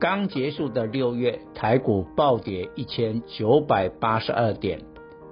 [0.00, 4.80] 刚结束的六月，台股暴跌一千九百八十二点，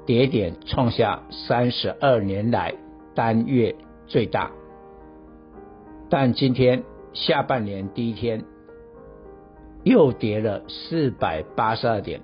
[0.05, 2.75] 跌点创下三十二年来
[3.15, 3.75] 单月
[4.07, 4.51] 最大。
[6.11, 8.45] 但今天下半年第一天，
[9.85, 12.21] 又跌了四百八十二点，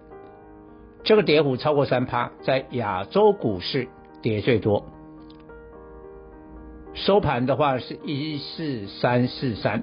[1.02, 3.88] 这个跌幅超过三趴，在亚洲股市
[4.20, 4.84] 跌最多。
[6.92, 9.82] 收盘的话是一四三四三，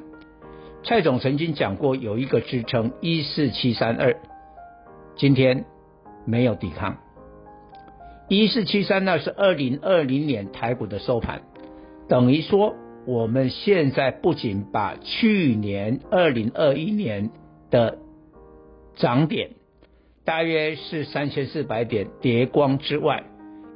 [0.84, 4.16] 蔡总曾经讲过有一个支撑一四七三二，
[5.16, 5.66] 今天
[6.26, 6.98] 没有抵抗。
[8.28, 11.44] 一四七三二是二零二零年台股的收盘，
[12.08, 12.74] 等于说
[13.06, 17.30] 我们现在不仅把去年二零二一年
[17.70, 18.00] 的
[18.96, 19.52] 涨点
[20.26, 23.24] 大约是三千四百点跌光之外，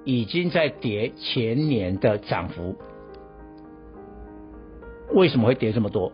[0.05, 2.75] 已经在跌前年的涨幅。
[5.13, 6.11] 为什么会跌这么多？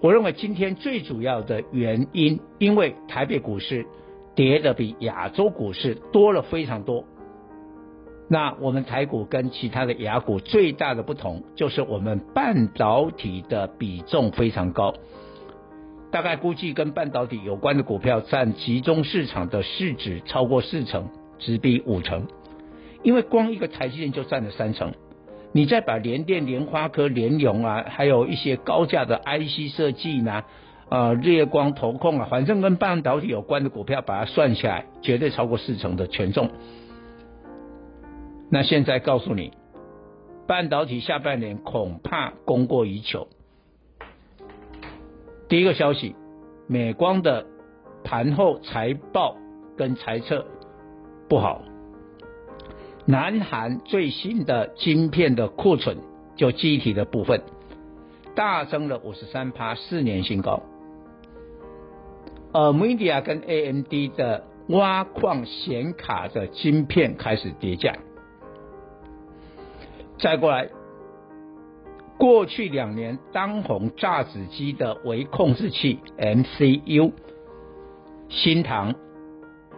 [0.00, 3.86] 我认为今天最主要的原因，因为台北股市
[4.34, 7.04] 跌的比亚洲股市多了非常多。
[8.28, 14.94] 那我们台股跟其他的亚股最大的不同，就是我们半导体的比重非常高，
[16.10, 22.26] 大概估计跟半导体有关的股票占集中市场的市值超过四成，直逼五成，
[23.02, 24.92] 因为光一个台积电就占了三成。
[25.56, 30.44] 你再把联电、联发科、联咏啊，还有一些高价的 IC 设计呢，
[30.90, 36.50] 呃，日月光、投控啊，反正跟半导体有关的股票，把它算下来，绝对超过四成的权重。
[38.50, 39.54] 那现在告诉你，
[40.46, 43.26] 半导体下半年恐怕供过于求。
[45.48, 46.14] 第一个消息，
[46.68, 47.46] 美光的
[48.04, 49.38] 盘后财报
[49.74, 50.44] 跟财测
[51.30, 51.62] 不好。
[53.08, 55.98] 南韩最新的晶片的库存，
[56.34, 57.40] 就机体的部分，
[58.34, 60.60] 大增了五十三趴，四年新高。
[62.52, 67.96] 而 Media 跟 AMD 的挖矿显卡的晶片开始跌价。
[70.18, 70.70] 再过来，
[72.18, 77.12] 过去两年当红炸子鸡的微控制器 MCU，
[78.28, 78.96] 新唐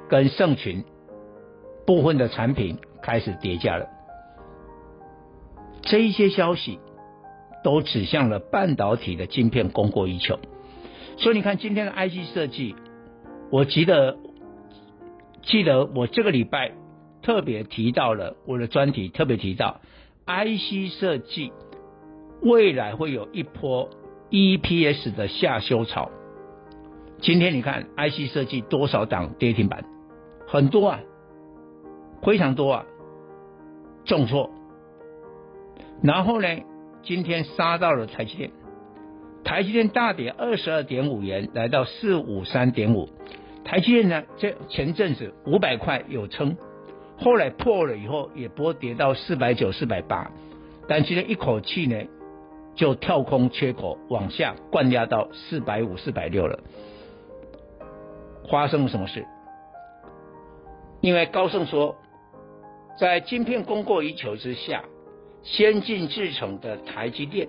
[0.08, 0.82] 跟盛群
[1.84, 2.78] 部分的产品。
[3.02, 3.86] 开始跌价了，
[5.82, 6.78] 这一些消息
[7.64, 10.38] 都指向了半导体的晶片供过于求，
[11.16, 12.74] 所以你看今天的 IC 设计，
[13.50, 14.16] 我记得
[15.42, 16.72] 记得我这个礼拜
[17.22, 19.80] 特别提到了我的专题，特别提到
[20.26, 21.52] IC 设计
[22.42, 23.88] 未来会有一波
[24.30, 26.10] EPS 的下修潮。
[27.20, 29.84] 今天你看 IC 设计多少档跌停板，
[30.46, 31.00] 很多啊，
[32.22, 32.84] 非常多啊。
[34.04, 34.48] 重挫，
[36.02, 36.48] 然后呢，
[37.02, 38.50] 今天杀到了台积电，
[39.44, 43.10] 台积电大跌二十二点五元，来到四五三点五。
[43.66, 46.56] 台积电呢，这前阵子五百块有撑，
[47.18, 50.30] 后来破了以后也波跌到四百九、四百八，
[50.88, 52.02] 但今天一口气呢，
[52.74, 56.60] 就跳空缺口往下灌压到四百五、四百六了。
[58.50, 59.26] 发生了什么事？
[61.02, 61.96] 因为高盛说。
[62.98, 64.82] 在晶片供过于求之下，
[65.44, 67.48] 先进制程的台积电，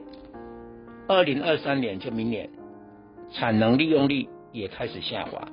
[1.08, 2.48] 二零二三年就明年，
[3.32, 5.48] 产能利用率也开始下滑。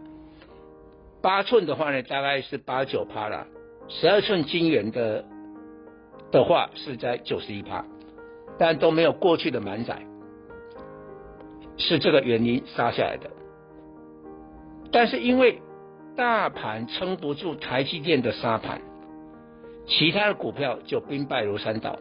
[1.23, 3.47] 八寸的话呢，大概是八九趴了；
[3.89, 5.25] 十二寸晶圆的
[6.31, 7.83] 的话是在九十一趴，
[8.59, 10.03] 但都没有过去的满载，
[11.79, 13.31] 是这个原因杀下来的。
[14.93, 15.63] 但是因为
[16.15, 18.83] 大盘撑不住台积电的杀盘。
[19.87, 21.99] 其他的股票就兵败如山倒，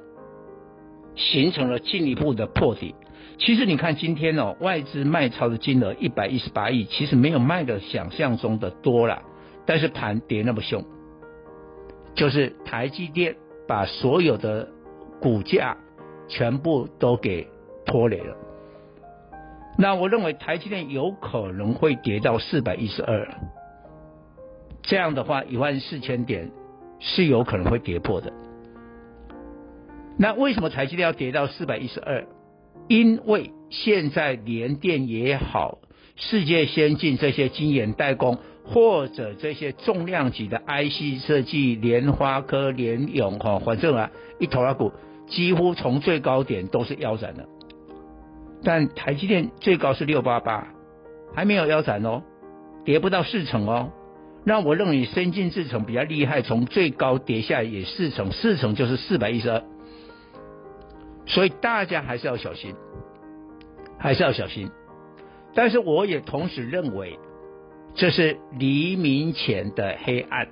[1.16, 2.96] 形成了进一步的破底。
[3.38, 9.22] 其实你看今天哦，外资卖超的金额一百一十八亿，其实没有卖的想象中的多啦。
[9.66, 10.84] 但是盘跌那么凶，
[12.14, 13.36] 就是台积电
[13.68, 14.70] 把所有的
[15.20, 15.76] 股价
[16.28, 17.48] 全部都给
[17.86, 18.36] 拖累了。
[19.78, 23.28] 那我认为台积电有可能会跌到四百一十二，
[24.84, 26.50] 这样的话一万四千点
[27.08, 28.34] 是有可能会跌破的。
[30.18, 32.26] 那为什么台积电要跌到四百一十二？
[32.88, 35.78] 因为现在联电也好，
[36.16, 44.10] 世界先进这些晶圆代工或者这些重量级的 IC 设计，联发科、联咏哈，反正啊
[44.40, 44.92] 一头拉股
[45.28, 47.46] 几乎从最高点都是腰斩的。
[48.64, 50.68] 但台积电最高是六八八，
[51.36, 52.24] 还没有腰斩哦，
[52.84, 53.92] 跌不到四成哦。
[54.46, 59.64] 那我认为先进制程比较厉害，从最高跌下来也四成，四成就是四百一十二。
[61.26, 62.76] 所以大家还是要小心，
[63.98, 64.70] 还是要小心。
[65.56, 67.18] 但是我也同时认为，
[67.96, 70.48] 这是黎明前的黑暗，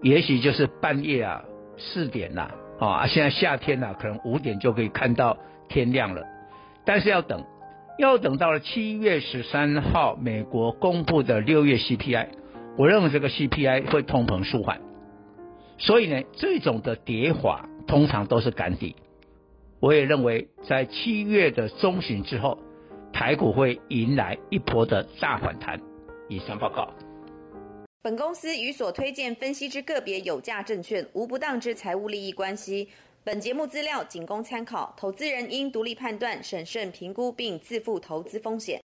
[0.00, 1.44] 也许就是半夜啊
[1.76, 2.50] 四点呐
[2.80, 5.36] 啊，现在夏天呐、啊，可能五点就可以看到
[5.68, 6.22] 天亮了。
[6.86, 7.44] 但是要等，
[7.98, 12.28] 要等到了七月十三号美国公布的六月 CPI，
[12.78, 14.80] 我认为这个 CPI 会通膨舒缓。
[15.78, 18.96] 所以呢，这种的跌法通常都是赶底。
[19.80, 22.58] 我也认为，在七月的中旬之后，
[23.12, 25.80] 台股会迎来一波的大反弹。
[26.28, 26.88] 以上报告。
[28.00, 32.88] 本公司与所推荐分析之个别有价证券无不当之财务利益关系。
[33.22, 38.80] 本节目资料仅供参考，投资人应独立判断、审慎评估并自负投资风险。